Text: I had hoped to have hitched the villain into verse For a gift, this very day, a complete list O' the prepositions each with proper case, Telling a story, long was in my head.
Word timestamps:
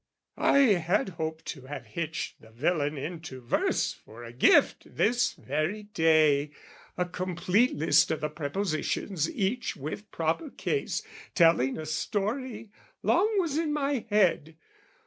I 0.39 0.57
had 0.79 1.09
hoped 1.09 1.45
to 1.53 1.67
have 1.67 1.85
hitched 1.85 2.41
the 2.41 2.49
villain 2.49 2.97
into 2.97 3.39
verse 3.39 3.93
For 3.93 4.23
a 4.23 4.33
gift, 4.33 4.87
this 4.97 5.33
very 5.33 5.83
day, 5.83 6.49
a 6.97 7.05
complete 7.05 7.75
list 7.75 8.11
O' 8.11 8.15
the 8.15 8.27
prepositions 8.27 9.29
each 9.29 9.75
with 9.75 10.09
proper 10.09 10.49
case, 10.49 11.03
Telling 11.35 11.77
a 11.77 11.85
story, 11.85 12.71
long 13.03 13.29
was 13.37 13.59
in 13.59 13.73
my 13.73 14.07
head. 14.09 14.55